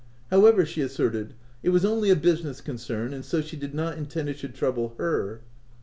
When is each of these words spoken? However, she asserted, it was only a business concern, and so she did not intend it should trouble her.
However, 0.31 0.65
she 0.65 0.81
asserted, 0.81 1.35
it 1.61 1.69
was 1.69 1.85
only 1.85 2.09
a 2.09 2.15
business 2.15 2.59
concern, 2.59 3.13
and 3.13 3.23
so 3.23 3.39
she 3.39 3.55
did 3.55 3.75
not 3.75 3.99
intend 3.99 4.29
it 4.29 4.39
should 4.39 4.55
trouble 4.55 4.95
her. 4.97 5.41